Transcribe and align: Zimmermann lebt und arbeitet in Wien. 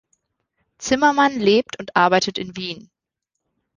Zimmermann 0.79 1.39
lebt 1.39 1.77
und 1.79 1.95
arbeitet 1.95 2.39
in 2.39 2.57
Wien. 2.57 2.89